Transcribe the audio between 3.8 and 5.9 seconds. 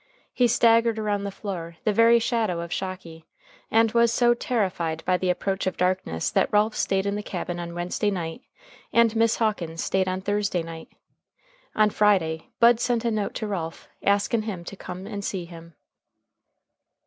was so terrified by the approach of